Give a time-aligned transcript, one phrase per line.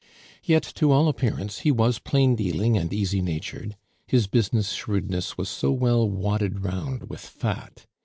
[0.43, 3.77] Yet, to all appearance, he was plain dealing and easy natured,
[4.07, 7.85] his business shrewdness was so well wadded round with fat.